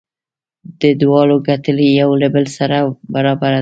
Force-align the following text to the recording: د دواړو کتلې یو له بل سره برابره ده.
د 0.81 0.83
دواړو 1.01 1.37
کتلې 1.47 1.87
یو 2.01 2.09
له 2.21 2.27
بل 2.35 2.45
سره 2.57 2.77
برابره 3.13 3.55
ده. 3.55 3.59